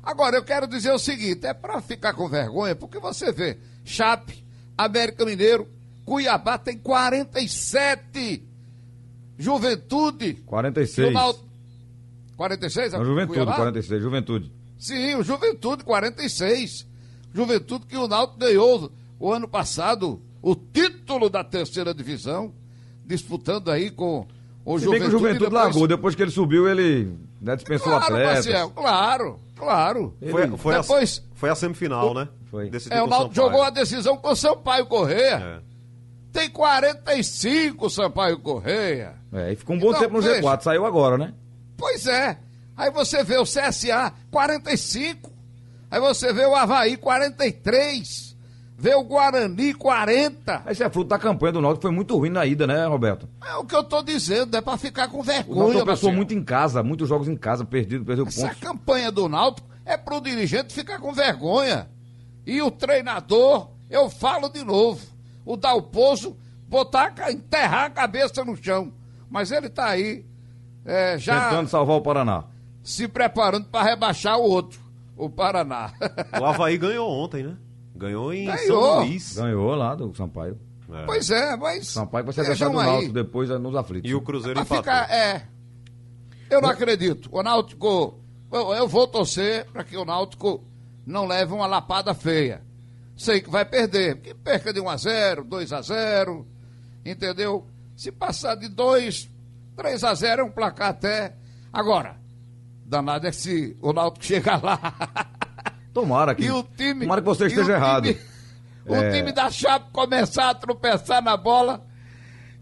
[0.02, 4.44] Agora, eu quero dizer o seguinte: é para ficar com vergonha, porque você vê, Chape,
[4.76, 5.68] América Mineiro,
[6.04, 8.42] Cuiabá tem 47.
[9.38, 10.34] Juventude.
[10.46, 11.08] 46.
[11.08, 11.46] o Náutico-
[12.36, 12.92] 46?
[12.94, 13.56] Não, Juventude, Cuiabá?
[13.56, 14.52] 46, Juventude.
[14.78, 16.86] Sim, o Juventude 46.
[17.34, 22.52] Juventude que o Náutico ganhou o ano passado o título da terceira divisão,
[23.04, 24.26] disputando aí com
[24.64, 27.88] o Se bem que o Juventude depois- largou, depois que ele subiu, ele né, dispensou
[27.88, 28.46] Claro, atletas.
[28.46, 30.16] Marcel, claro, claro.
[30.30, 32.28] Foi, foi, Depois- a, foi a semifinal, né?
[32.50, 32.70] Foi.
[32.70, 35.62] Decidiu É, o Náutico jogou a decisão com o Sampaio Correia.
[35.66, 35.70] É.
[36.32, 39.14] Tem 45 Sampaio Correia.
[39.32, 40.40] É, e ficou um bom Então, tempo no veja.
[40.42, 41.34] G4, saiu agora, né?
[41.76, 42.38] Pois é.
[42.76, 45.30] Aí você vê o CSA 45.
[45.90, 48.29] Aí você vê o Havaí 43.
[48.82, 50.62] Vê o Guarani 40.
[50.68, 53.28] Esse é fruto da campanha do Náutico, foi muito ruim na ida, né, Roberto?
[53.46, 55.58] É o que eu tô dizendo, é pra ficar com O vergonha.
[55.58, 56.16] Náutico pensou Marcelo.
[56.16, 58.58] muito em casa, muitos jogos em casa, perdido, perdeu Essa pontos.
[58.60, 61.90] campanha do Náutico é pro dirigente ficar com vergonha.
[62.46, 65.04] E o treinador, eu falo de novo,
[65.44, 66.34] o Dalpozo
[66.66, 68.90] botar, enterrar a cabeça no chão.
[69.28, 70.24] Mas ele tá aí,
[70.86, 72.44] é, já Tentando salvar o Paraná.
[72.82, 74.80] se preparando para rebaixar o outro,
[75.18, 75.92] o Paraná.
[76.40, 77.56] O Havaí ganhou ontem, né?
[78.00, 78.82] Ganhou em Ganhou.
[78.94, 79.36] São Luís.
[79.36, 80.58] Ganhou lá do Sampaio.
[80.90, 81.04] É.
[81.04, 81.86] Pois é, mas.
[81.88, 82.86] Sampaio vai ser vejam adversário do aí.
[82.86, 84.10] Náutico depois é, nos aflitos.
[84.10, 84.82] E o Cruzeiro Pra empatou.
[84.82, 85.46] ficar, é.
[86.48, 87.28] Eu não acredito.
[87.30, 88.18] O Náutico.
[88.50, 90.64] Eu, eu vou torcer para que o Náutico
[91.06, 92.62] não leve uma lapada feia.
[93.16, 94.16] Sei que vai perder.
[94.22, 96.46] Que perca de 1 a 0 2 a 0
[97.04, 97.66] Entendeu?
[97.94, 99.28] Se passar de 2,
[99.76, 101.36] 3 a 0 é um placar até.
[101.72, 102.16] Agora,
[102.84, 104.80] danado é se o Náutico chegar lá.
[105.92, 107.02] Tomara que, e o time.
[107.02, 108.04] tomara que você e o esteja errado.
[108.04, 108.20] time-
[108.86, 109.10] o É.
[109.10, 111.82] time da Chape começar a tropeçar na bola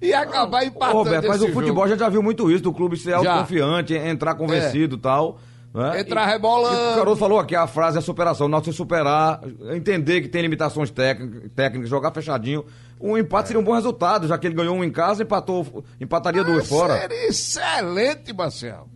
[0.01, 0.99] e acabar Ô, empatando.
[0.99, 1.88] Roberto, mas o futebol jogo.
[1.88, 3.17] gente já viu muito isso, do clube ser Já.
[3.19, 5.38] autoconfiante, entrar convencido e tal.
[5.75, 6.01] né?
[6.01, 6.75] Entrar E- rebolando.
[6.93, 8.47] O Caroto falou aqui, a frase é superação.
[8.47, 9.41] O Náutico se superar,
[9.75, 12.64] entender que tem limitações técnicas, técnicas, jogar fechadinho.
[12.99, 16.41] Um empate seria um bom resultado, já que ele ganhou um em casa, empatou, empataria
[16.43, 16.99] Ah, fora.
[17.03, 18.88] Seria excelente, Marcelo.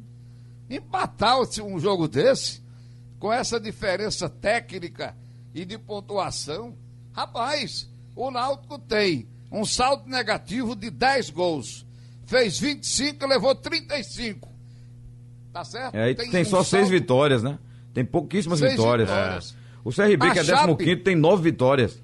[0.71, 2.62] Empatar um jogo desse,
[3.23, 5.15] com essa diferença técnica
[5.55, 6.75] e de pontuação,
[7.13, 11.87] rapaz, o Náutico tem um saldo negativo de 10 gols.
[12.27, 14.49] Fez 25 e levou 35.
[15.53, 15.95] Tá certo?
[15.95, 17.61] É, e tem, um só seis saldo- vitórias, né?
[17.95, 19.09] Tem pouquíssimo Seis vitórias.
[19.09, 19.55] vitórias.
[19.85, 22.03] O CRB, A que é Chape- 15 tem nove vitórias.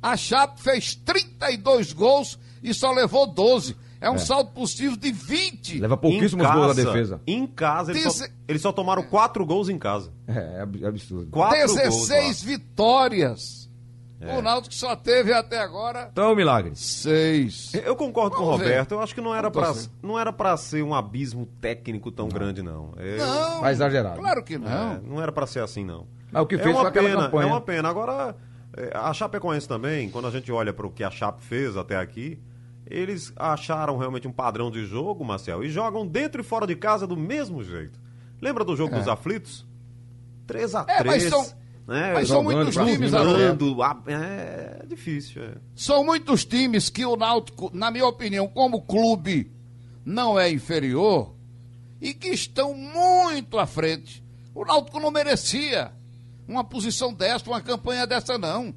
[0.00, 3.76] A Chape fez 32 gols e só levou 12.
[4.06, 5.78] É um saldo possível de 20.
[5.80, 7.20] Leva pouquíssimos Em gols da casa- defesa.
[7.26, 10.12] Em casa, eles, só, Deze- eles só tomaram quatro gols em casa.
[10.28, 11.26] É, é é absurdo.
[11.30, 12.42] Quatro 16 gols.
[12.42, 13.66] vitórias.
[14.18, 14.34] É.
[14.38, 16.72] O Náutico só teve até agora Então é milagre.
[16.74, 17.74] seis.
[17.74, 18.68] Eu concordo com o Vamos ver.
[18.68, 18.92] Roberto.
[18.92, 19.90] Eu acho que não era, Vamos pra, torcer.
[20.02, 22.94] não era pra ser um abismo técnico tão grande, não.
[22.96, 23.60] Eu- Não.
[23.60, 24.18] Tá exagerado.
[24.18, 25.00] Claro que É, não.
[25.02, 26.06] não era pra ser assim, não.
[26.32, 27.42] Mas o que é fez uma foi aquela pena, campanha.
[27.42, 27.88] É uma pena.
[27.90, 28.34] Agora,
[28.74, 31.98] é, a Chapecoense também, quando a gente olha para o que a Chape fez até
[31.98, 32.38] aqui,
[32.88, 37.06] eles acharam realmente um padrão de jogo, Marcel, e jogam dentro e fora de casa
[37.06, 37.98] do mesmo jeito.
[38.40, 39.66] Lembra do jogo dos aflitos?
[40.46, 42.12] 3 a 3 É, mas são- né?
[42.14, 45.54] Mas são muitos times, jogando, a- é difícil, é.
[45.74, 49.50] São muitos times que o Náutico, na minha opinião, como clube,
[50.04, 51.34] não é inferior
[52.00, 54.22] e que estão muito à frente.
[54.54, 55.90] O Náutico não merecia
[56.46, 58.72] uma posição dessa, uma campanha dessa, não.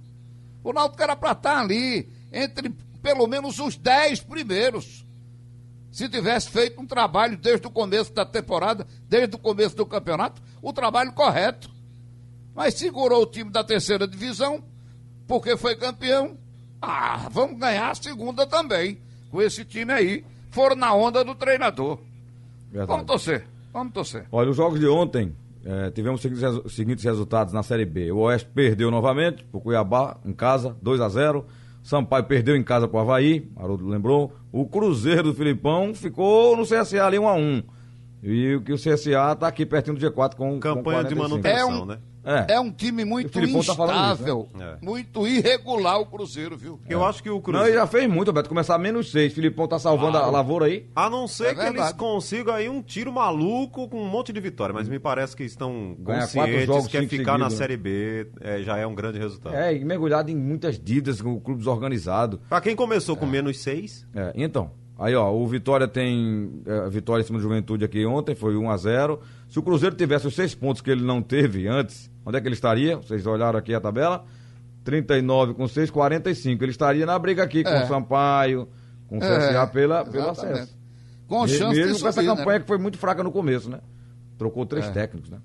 [0.64, 5.06] O Náutico era para estar ali, entre pelo menos os 10 primeiros.
[5.92, 10.42] Se tivesse feito um trabalho desde o começo da temporada, desde o começo do campeonato,
[10.62, 11.70] o trabalho correto.
[12.56, 14.64] Mas segurou o time da terceira divisão,
[15.28, 16.38] porque foi campeão.
[16.82, 19.00] Ah, vamos ganhar a segunda também.
[19.32, 20.26] Com esse time aí.
[20.52, 22.00] Foram na onda do treinador.
[22.72, 22.88] Verdade.
[22.92, 23.48] Vamos torcer.
[23.74, 24.26] Vamos torcer.
[24.32, 27.86] Olha, os jogos de ontem, eh, tivemos os seguintes, resu- os seguintes resultados na Série
[27.86, 28.12] B.
[28.12, 31.46] O Oeste perdeu novamente pro Cuiabá, em casa, 2 a 0
[31.82, 34.34] Sampaio perdeu em casa pro Havaí, Haroldo lembrou.
[34.52, 37.64] O Cruzeiro do Filipão ficou no CSA ali 1 a 1
[38.22, 41.22] E o que o CSA tá aqui pertinho do G4 com Campanha com de 45.
[41.30, 41.98] manutenção, É um- né?
[42.24, 42.54] É.
[42.56, 44.78] É um time muito tá isso, instável, né?
[44.82, 44.86] É.
[44.86, 46.80] muito irregular o Cruzeiro, viu?
[46.88, 47.70] Eu acho que o Não, Cruzeiro...
[47.70, 48.50] ele já fez muito, Beto.
[48.50, 49.34] Começar menos 6.
[49.34, 50.86] Filipão tá salvando a, a lavoura aí.
[50.96, 51.98] A não ser É que eles verdade.
[51.98, 55.96] consigam aí um tiro maluco com um monte de vitória, mas me parece que estão
[56.04, 57.58] conscientes jogos, que é ficar na seguidos, né?
[57.58, 59.56] Série B é, já é um grande resultado.
[59.56, 62.40] É, e mergulhado em muitas dívidas com o clube desorganizado.
[62.50, 67.22] Pra quem começou com menos seis, É, então, aí ó, o Vitória tem é, vitória
[67.22, 70.36] em cima do Juventude aqui ontem, foi 1 a 0 Se o Cruzeiro tivesse os
[70.36, 72.98] seis pontos que ele não teve antes, onde é que ele estaria?
[72.98, 74.24] Vocês olharam aqui a tabela?
[74.84, 76.64] 39 com 6, 45.
[76.64, 77.84] Ele estaria na briga aqui com É.
[77.84, 78.68] o Sampaio,
[79.08, 80.78] com o CSA pela, pelo acesso.
[81.28, 82.60] Com Me- chance Mesmo de com essa subir, campanha né?
[82.62, 83.80] que foi muito fraca no começo, né?
[84.38, 84.92] Trocou três É.
[84.92, 85.40] técnicos, né?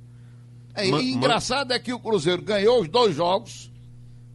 [0.75, 3.71] É, Ma- e ma- engraçado é que o Cruzeiro ganhou os dois jogos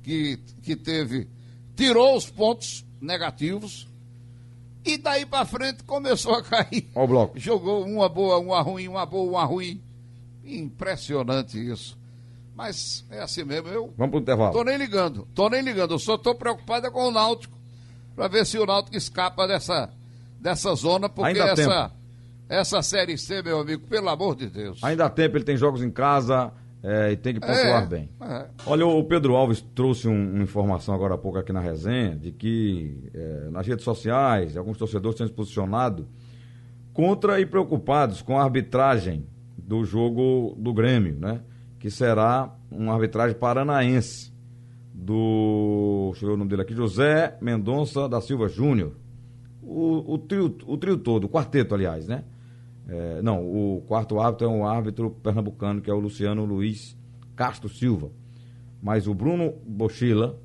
[0.03, 1.27] que, que teve,
[1.75, 3.87] tirou os pontos negativos
[4.93, 6.89] e daí pra frente começou a cair.
[6.95, 7.39] Ó o bloco.
[7.39, 9.81] Jogou uma boa, uma ruim, uma boa, uma ruim.
[10.43, 11.97] Impressionante isso.
[12.55, 13.69] Mas é assim mesmo.
[13.69, 14.51] Eu Vamos pro intervalo.
[14.51, 15.93] tô nem ligando, tô nem ligando.
[15.93, 17.57] Eu só tô preocupado é com o Náutico
[18.15, 19.89] pra ver se o Náutico escapa dessa,
[20.39, 21.91] dessa zona, porque Ainda essa,
[22.49, 24.83] essa Série C, meu amigo, pelo amor de Deus.
[24.83, 26.51] Ainda há tempo, ele tem jogos em casa
[26.83, 28.09] é, e tem que pontuar bem.
[28.21, 28.47] é.
[28.65, 32.31] Olha, o Pedro Alves trouxe um- uma informação agora há pouco aqui na resenha de
[32.31, 36.07] que eh, nas redes sociais alguns torcedores têm se posicionado
[36.93, 39.25] contra e preocupados com a arbitragem
[39.57, 41.41] do jogo do Grêmio, né?
[41.79, 44.31] Que será uma arbitragem paranaense
[44.93, 46.09] do.
[46.11, 48.93] Deixa eu ver o nome dele aqui, José Mendonça da Silva Júnior.
[49.61, 52.23] O, o, trio, o trio todo, o quarteto, aliás, né?
[52.91, 56.97] É, não, o quarto árbitro é um árbitro pernambucano, que é o Luciano Luiz
[57.35, 58.09] Castro Silva.
[58.81, 60.39] Mas o Bruno Bochila,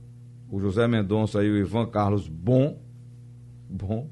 [0.51, 2.79] o José Mendonça e o Ivan Carlos Bom,
[3.69, 4.11] Bom,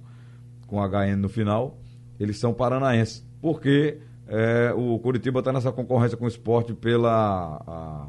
[0.66, 1.78] com HN no final,
[2.18, 3.26] eles são paranaenses.
[3.40, 8.08] Porque é, o Curitiba está nessa concorrência com o esporte pela a,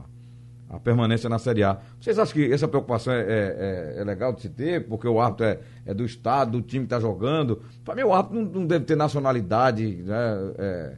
[0.73, 1.77] a permanência na Série A.
[2.01, 5.21] Vocês acham que essa preocupação é, é- é- é legal de se ter, porque o
[5.21, 7.61] árbitro é, é do Estado, do time que está jogando?
[7.85, 10.53] Para mim, o árbitro não, não deve ter nacionalidade, né?
[10.57, 10.93] É,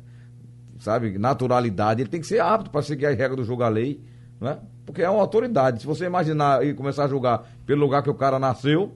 [0.80, 2.02] sabe, naturalidade.
[2.02, 4.02] Ele tem que ser árbitro para seguir as regras do jogo, a lei,
[4.40, 4.60] né?
[4.86, 5.82] Porque é uma autoridade.
[5.82, 8.94] Se você imaginar e começar a julgar pelo lugar que o cara nasceu,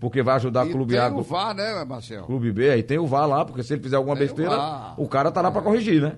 [0.00, 2.24] porque vai ajudar E clube tem A, o VAR, né, Marcel?
[2.24, 4.56] clube B, aí tem o VAR lá, porque se ele fizer alguma Tem o besteira,
[4.56, 4.94] VAR.
[5.00, 6.16] o cara tá lá para corrigir, né?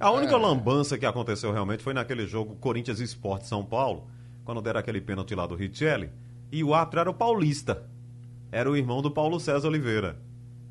[0.00, 4.06] A única lambança que aconteceu realmente foi naquele jogo Corinthians Esporte São Paulo,
[4.46, 6.10] quando deram aquele pênalti lá do Richelli,
[6.50, 7.86] e o árbitro era o paulista.
[8.50, 10.16] Era o irmão do Paulo César Oliveira.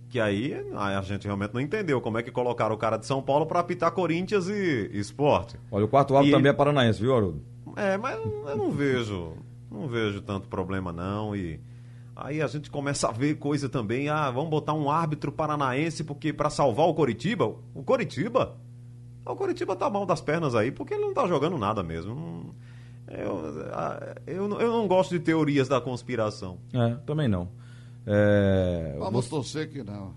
[0.10, 3.22] Que aí a gente realmente não entendeu como é que colocaram o cara de São
[3.22, 5.60] Paulo para apitar Corinthians e Esporte.
[5.72, 7.44] Olha, o quarto árbitro E também é paranaense, viu, Haroldo?
[7.78, 9.34] É, mas eu não vejo,
[9.70, 11.60] não vejo tanto problema não e
[12.16, 16.34] aí a gente começa a ver coisa também, ah, vamos botar um árbitro paranaense porque
[16.34, 18.58] para salvar o Coritiba, o Coritiba,
[19.26, 22.54] o Coritiba tá mal das pernas aí porque ele não tá jogando nada mesmo.
[23.08, 23.42] Eu,
[23.74, 26.58] ah, eu, não- eu não gosto de teorias da conspiração.
[26.74, 27.50] É, também não.
[28.06, 30.14] É, Vamos torcer que não.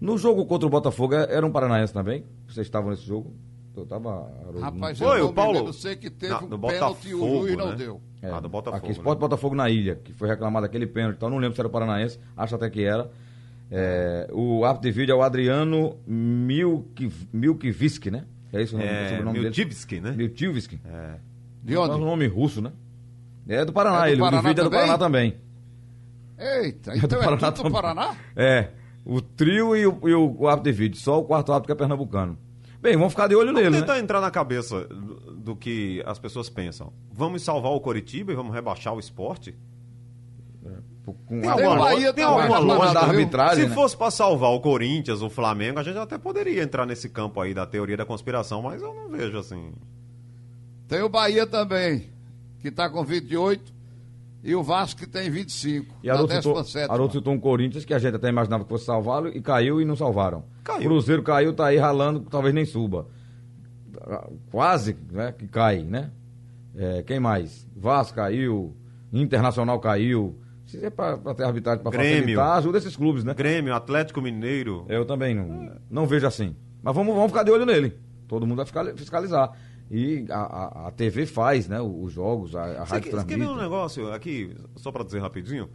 [0.00, 2.24] No jogo contra o Botafogo, é- era um paranaense também?
[2.48, 3.32] Vocês estavam nesse jogo?
[3.76, 4.30] Eu tava.
[4.60, 7.18] Rapaz, Foi, eu o não Paulo- lembro, sei que teve Não, um pênalti e o
[7.18, 7.76] Botafogo, juiz não né?
[7.76, 8.00] deu.
[8.22, 9.20] É, Ah, do Botafogo, Aqui, Esporte né?
[9.20, 12.18] Botafogo na ilha, que foi reclamado aquele pênalti, então não lembro se era o paranaense,
[12.36, 13.10] acho até que era.
[13.70, 18.24] É, o árbitro de vídeo é o Adriano Milk, Milkivski, né?
[18.56, 19.44] É isso o nome, o É, sobrenome dele?
[19.46, 20.12] Miltivski, né?
[20.12, 20.80] Miltivski.
[20.84, 21.14] É.
[21.62, 21.98] De É um onde?
[22.04, 22.72] nome russo, né?
[23.48, 24.20] É do Paraná, É do ele.
[24.20, 24.70] Paraná o de vídeo é do?
[24.70, 25.36] Paraná também.
[26.38, 27.72] Eita, É do então é Paraná tudo do também.
[27.72, 28.16] Paraná?
[28.34, 28.70] É,
[29.04, 31.76] o trio e o, e o árbitro de vídeo, só o quarto árbitro que é
[31.76, 32.38] pernambucano.
[32.82, 34.00] Bem, vamos ficar de olho Vamos nele, tentar né?
[34.00, 36.92] entrar na cabeça do, do que as pessoas pensam.
[37.12, 39.54] Vamos salvar o Coritiba e vamos rebaixar o esporte?
[41.26, 43.74] Com Tem a- alguma Bahia tem alguma lógica da arbitragem, Se né?
[43.74, 47.54] fosse para salvar o Corinthians, o Flamengo, a gente até poderia entrar nesse campo aí
[47.54, 49.72] da teoria da conspiração, mas eu não vejo assim.
[50.88, 52.10] Tem o Bahia também,
[52.60, 53.72] que está com 28,
[54.42, 55.94] e o Vasco que tem 25.
[56.02, 56.90] E na Haroldo citou, 17ª.
[56.90, 59.84] Haroldo citou um Corinthians que a gente até imaginava que fosse salvá-lo e caiu e
[59.84, 60.44] não salvaram.
[60.64, 60.82] Caiu.
[60.88, 63.06] Cruzeiro caiu, tá aí ralando, talvez nem suba.
[64.50, 66.10] Quase, né, que cai, né?
[66.76, 67.66] É, quem mais?
[67.76, 68.76] Vasco caiu,
[69.12, 70.36] Internacional caiu.
[70.66, 72.12] Se é pra ter arbitragem Grêmio.
[72.18, 73.32] facilitar, ajuda esses clubes, né?
[73.34, 74.84] Grêmio, Atlético Mineiro.
[74.88, 76.56] Eu também não, não vejo assim.
[76.82, 77.96] Mas vamos, vamos ficar de olho nele.
[78.26, 79.52] Todo mundo vai ficar, fiscalizar.
[79.88, 81.80] E a, a, a TV faz, né?
[81.80, 83.62] Os jogos, a, a Você rádio você quer ver um transmite.
[83.62, 85.68] negócio aqui, só para dizer rapidinho?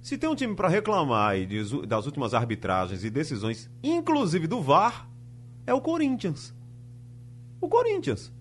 [0.00, 4.62] Se tem um time para reclamar aí de- das últimas arbitragens e decisões, inclusive do
[4.62, 5.06] VAR,
[5.66, 6.54] é o Corinthians.
[7.60, 8.32] O Corinthians.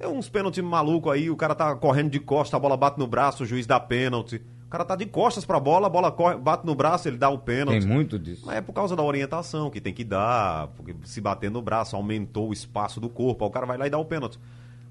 [0.00, 3.06] É uns pênalti maluco aí, o cara tá correndo de costa, a bola bate no
[3.06, 4.42] braço, o juiz dá pênalti.
[4.66, 7.28] O cara tá de costas pra bola, a bola corre, bate no braço, ele dá
[7.30, 7.80] o pênalti.
[7.80, 8.42] Tem muito disso.
[8.44, 11.94] Mas é por causa da orientação que tem que dar, porque se bater no braço
[11.94, 14.38] aumentou o espaço do corpo, aí o cara vai lá e dá o pênalti.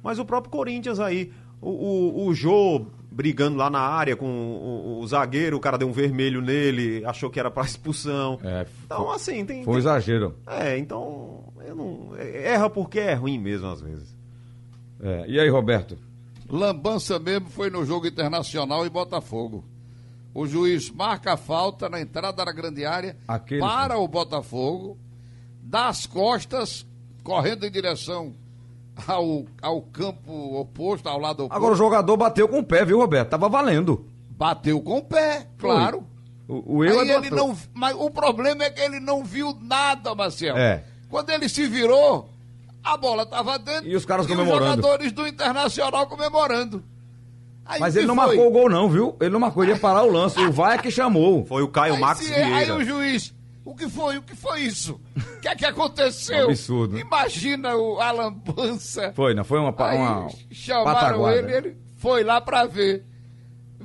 [0.01, 1.31] Mas o próprio Corinthians aí,
[1.61, 5.87] o, o, o Jô brigando lá na área com o, o zagueiro, o cara deu
[5.87, 8.39] um vermelho nele, achou que era pra expulsão.
[8.43, 9.63] É, então, assim, tem.
[9.63, 10.35] Foi tem- exagero.
[10.47, 11.43] É, então.
[11.75, 14.15] Não, é- erra porque é ruim mesmo, às vezes.
[15.01, 15.97] É, E aí, Roberto?
[16.49, 19.63] Lambança mesmo foi no jogo internacional e Botafogo.
[20.33, 24.97] O juiz marca a falta na entrada da grande área Aquele- para o Botafogo,
[25.61, 26.85] dá as costas,
[27.23, 28.33] correndo em direção
[29.07, 31.55] ao, ao campo oposto, ao lado oposto.
[31.55, 33.29] Agora o jogador bateu com o pé, viu, Roberto?
[33.29, 34.05] Tava valendo.
[34.31, 36.03] Bateu com o pé, claro.
[36.47, 40.57] O, é ele não, mas o problema é que ele não viu nada, Marcel.
[40.57, 40.83] É.
[41.09, 42.29] Quando ele se virou,
[42.83, 44.81] a bola estava dentro E os caras os comemorando.
[44.81, 46.83] jogadores do Internacional comemorando.
[47.65, 48.25] Aí Mas ele não foi?
[48.27, 49.15] marcou o gol, não, viu?
[49.21, 50.37] Ele não marcou, ele ia parar o lance.
[50.39, 51.45] O VAR é que chamou.
[51.45, 52.75] Foi o Caio Aí, Max se- aí Vieira.
[52.75, 54.17] o juiz, o que foi?
[54.17, 54.99] O que foi isso?
[55.15, 56.45] O que é que aconteceu?
[56.49, 56.99] Absurdo.
[56.99, 59.13] Imagina o a lambança.
[59.15, 61.37] Foi, não foi uma, pa- Aí uma chamaram pataguada.
[61.37, 63.05] ele, ele foi lá pra ver.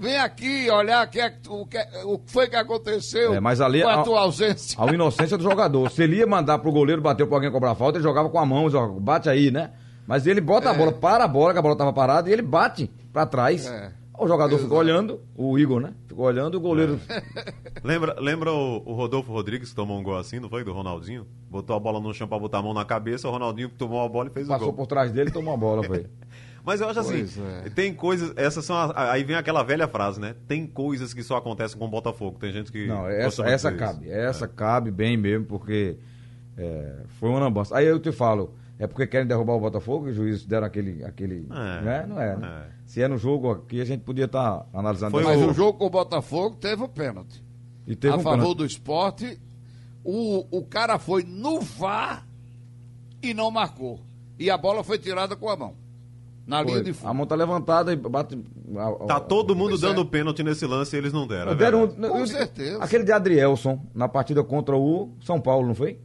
[0.00, 3.82] Vem aqui olhar que é- o, que, o que foi que aconteceu É, mas ali
[3.82, 4.76] com a a- tua ausência.
[4.82, 5.90] A inocência do jogador.
[5.90, 8.46] Se ele ia mandar pro goleiro bater pra alguém cobrar falta, ele jogava com a
[8.46, 8.68] mão,
[9.00, 9.70] bate aí, né?
[10.06, 12.40] Mas ele bota a bola, para a bola, que a bola tava parada, e ele
[12.42, 13.66] bate pra trás.
[13.66, 13.92] É.
[14.18, 15.92] O jogador ficou olhando, o Igor, né?
[16.08, 16.98] Ficou olhando, o goleiro.
[17.84, 20.64] Lembra, lembra o, o Rodolfo Rodrigues que tomou um gol assim, não foi?
[20.64, 21.24] Do Ronaldinho?
[21.48, 24.08] Botou a bola no chão pra botar a mão na cabeça, o Ronaldinho tomou a
[24.08, 24.74] bola e fez o Passou gol.
[24.74, 26.06] por trás dele e tomou a bola, foi.
[26.68, 27.70] Mas eu acho assim, Pois é.
[27.70, 30.34] tem coisas, essas são, as- aí vem aquela velha frase, né?
[30.46, 32.38] Tem coisas que só acontecem com o Botafogo.
[32.38, 32.86] Tem gente que.
[32.86, 34.10] Não, essa, essa cabe.
[34.10, 35.96] Essa cabe bem mesmo, porque
[36.58, 37.74] é, foi uma lambança.
[37.74, 41.02] Aí eu te falo, é porque querem derrubar o Botafogo e os juízes deram aquele.
[41.04, 42.06] aquele É, né?
[42.06, 42.66] Não é, né?
[42.66, 42.78] é.
[42.84, 45.10] Se é no jogo aqui, a gente podia estar analisando.
[45.12, 47.42] Foi Mas o- o jogo com o Botafogo teve o pênalti.
[47.86, 48.56] E teve a um favor pênalti.
[48.58, 49.40] do esporte.
[50.04, 52.26] O, o cara foi no VAR
[53.22, 54.00] e não marcou.
[54.38, 55.74] E a bola foi tirada com a mão.
[56.48, 57.14] Na linha de A fundo.
[57.14, 58.36] mão tá levantada e bate.
[58.76, 59.86] a- a- Tá todo mundo Pois é.
[59.88, 61.52] dando pênalti nesse lance e eles não deram.
[61.52, 62.12] é Deram verdade.
[62.12, 62.82] Com certeza.
[62.82, 65.98] Aquele de Adrielson, na partida contra o São Paulo, não foi?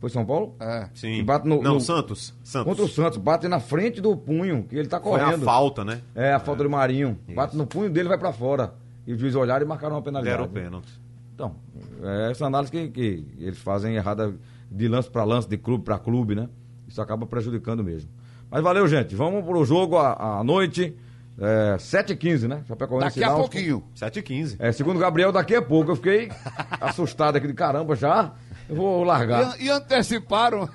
[0.00, 0.56] Foi São Paulo?
[0.58, 0.88] É.
[0.94, 1.14] Sim.
[1.18, 2.34] Que bate no- não, no- Santos.
[2.42, 2.66] Santos.
[2.68, 5.44] Contra o Santos, bate na frente do punho, que ele tá Foi a correndo.
[5.44, 6.00] falta, né?
[6.14, 7.16] É, a falta do Marinho.
[7.34, 8.74] Bate no punho dele e vai pra fora.
[9.06, 10.36] E os juízes olharam e marcaram uma penalidade.
[10.36, 11.00] Deram o pênalti.
[11.34, 11.54] Então,
[12.02, 14.34] é essa análise que, que eles fazem errada
[14.70, 16.48] de lance para lance, de clube para clube, né?
[16.88, 18.10] Isso acaba prejudicando mesmo.
[18.52, 19.16] Mas valeu, gente.
[19.16, 20.94] Vamos pro jogo à, à noite,
[21.40, 22.62] é, 7h15, né?
[22.68, 23.50] Chapecoense Daqui a Náutico.
[23.50, 23.84] pouquinho.
[23.94, 24.56] 7 e 15.
[24.58, 25.92] É, segundo o Gabriel, daqui a pouco.
[25.92, 26.30] Eu fiquei
[26.78, 28.32] assustado aqui de caramba já.
[28.68, 29.58] Eu vou largar.
[29.58, 30.68] E, e anteciparam.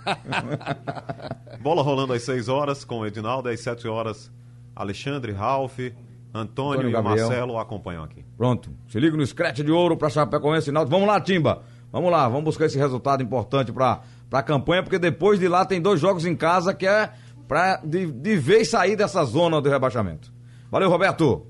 [1.61, 4.31] Bola rolando às 6 horas com o Edinaldo, às 7 horas
[4.75, 5.93] Alexandre, Ralf, Antônio,
[6.33, 7.27] Antônio e Gabriel.
[7.27, 8.25] Marcelo acompanham aqui.
[8.35, 8.71] Pronto.
[8.87, 10.95] Se liga no scratch de ouro pra Chapecoense e Náutico.
[10.95, 11.61] Vamos lá, Timba.
[11.91, 15.79] Vamos lá, vamos buscar esse resultado importante pra, pra campanha, porque depois de lá tem
[15.79, 17.11] dois jogos em casa que é
[17.47, 20.31] pra de, de vez sair dessa zona do rebaixamento.
[20.71, 21.45] Valeu, Roberto.